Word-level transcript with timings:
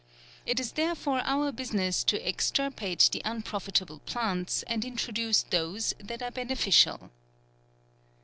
It 0.47 0.59
is 0.59 0.71
therefore 0.71 1.19
our 1.25 1.51
business 1.51 2.03
to 2.05 2.17
extirpate 2.27 3.07
the 3.11 3.21
unprofitable 3.23 3.99
plants, 4.07 4.63
and 4.63 4.83
introduce 4.83 5.43
those 5.43 5.93
that 5.99 6.23
are 6.23 6.31
beneficial." 6.31 7.11